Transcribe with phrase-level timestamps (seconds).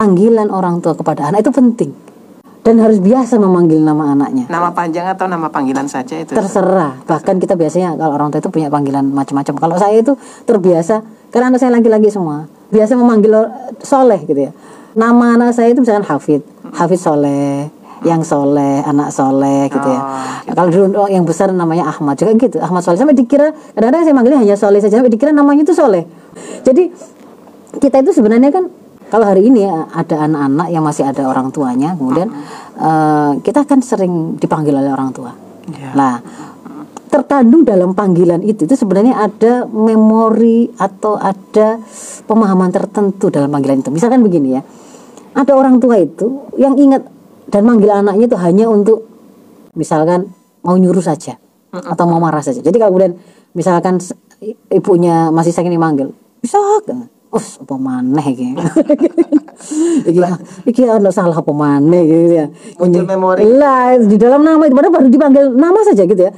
[0.00, 1.92] panggilan orang tua kepada anak itu penting
[2.64, 4.48] dan harus biasa memanggil nama anaknya.
[4.48, 6.32] Nama panjang atau nama panggilan saja itu?
[6.32, 7.04] Terserah.
[7.04, 9.54] Bahkan kita biasanya kalau orang tua itu punya panggilan macam-macam.
[9.60, 10.16] Kalau saya itu
[10.48, 13.32] terbiasa karena anak saya laki-laki semua biasa memanggil
[13.84, 14.52] soleh gitu ya.
[14.96, 16.42] Nama anak saya itu misalkan Hafid,
[16.74, 17.70] Hafid Soleh,
[18.02, 20.00] yang soleh, anak soleh gitu ya.
[20.02, 20.08] Oh,
[20.42, 20.54] gitu.
[20.58, 24.14] Kalau dulu oh, yang besar namanya Ahmad juga gitu, Ahmad Soleh sampai dikira kadang-kadang saya
[24.18, 26.02] manggilnya hanya Soleh saja sampai dikira namanya itu Soleh.
[26.66, 26.90] Jadi
[27.78, 28.66] kita itu sebenarnya kan
[29.10, 32.30] kalau hari ini ya, ada anak-anak yang masih ada orang tuanya, kemudian
[32.78, 35.34] eh, kita kan sering dipanggil oleh orang tua.
[35.74, 35.90] Ya.
[35.98, 36.14] Nah,
[37.10, 41.82] terkandung dalam panggilan itu itu sebenarnya ada memori atau ada
[42.30, 43.90] pemahaman tertentu dalam panggilan itu.
[43.90, 44.62] Misalkan begini ya,
[45.34, 47.02] ada orang tua itu yang ingat
[47.50, 49.10] dan manggil anaknya itu hanya untuk
[49.74, 50.30] misalkan
[50.62, 51.34] mau nyuruh saja
[51.74, 52.62] atau mau marah saja.
[52.62, 53.18] Jadi kalau kemudian
[53.58, 53.98] misalkan
[54.70, 56.62] ibunya masih sakit manggil, bisa
[57.30, 58.46] Oh, apa maneh iki.
[60.10, 60.20] iki
[60.66, 62.46] iki ana salah apa maneh gitu ya.
[62.82, 63.46] Muncul memori.
[63.54, 66.34] Lah, di dalam nama itu baru dipanggil nama saja gitu ya.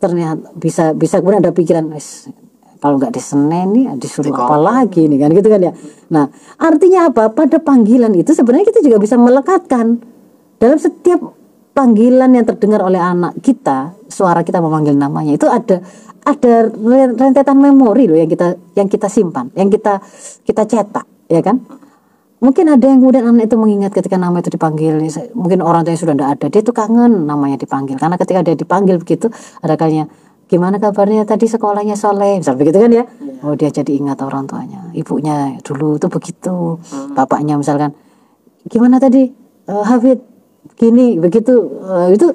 [0.00, 2.32] Ternyata bisa bisa kemudian ada pikiran wes
[2.80, 5.72] kalau nggak diseneni disuruh apa lagi nih kan gitu kan ya.
[6.10, 6.26] Nah,
[6.56, 7.28] artinya apa?
[7.28, 10.00] Pada panggilan itu sebenarnya kita juga bisa melekatkan
[10.56, 11.41] dalam setiap
[11.72, 15.80] panggilan yang terdengar oleh anak kita, suara kita memanggil namanya itu ada
[16.22, 19.98] ada ren- rentetan memori loh yang kita yang kita simpan, yang kita
[20.44, 21.58] kita cetak, ya kan?
[22.42, 24.98] Mungkin ada yang kemudian anak itu mengingat ketika nama itu dipanggil,
[25.38, 27.94] mungkin orang tua yang sudah tidak ada, dia tuh kangen namanya dipanggil.
[27.94, 29.30] Karena ketika dia dipanggil begitu,
[29.62, 30.10] ada kalinya
[30.50, 33.06] gimana kabarnya tadi sekolahnya soleh, misal begitu kan ya?
[33.46, 36.82] Oh dia jadi ingat orang tuanya, ibunya dulu tuh begitu,
[37.14, 37.94] bapaknya misalkan
[38.66, 40.18] gimana tadi Eh, Hafid
[40.78, 42.26] gini begitu Eh, itu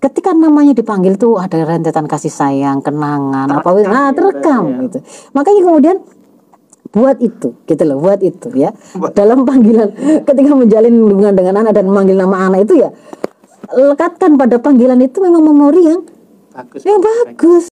[0.00, 5.00] ketika namanya dipanggil tuh ada rentetan kasih sayang kenangan apa nah terekam gitu.
[5.32, 5.96] Makanya kemudian
[6.94, 8.70] buat itu gitu loh buat itu ya.
[9.16, 9.90] Dalam panggilan
[10.28, 12.92] ketika menjalin hubungan dengan anak dan memanggil nama anak itu ya
[13.74, 16.00] lekatkan pada panggilan itu memang memori yang
[16.54, 16.86] Bagus.
[16.86, 17.73] yang bagus